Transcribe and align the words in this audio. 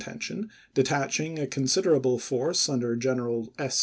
tention 0.01 0.49
detaching 0.73 1.37
a 1.37 1.45
considerable 1.45 2.17
force 2.17 2.67
under 2.67 2.95
General 2.95 3.53
S. 3.59 3.79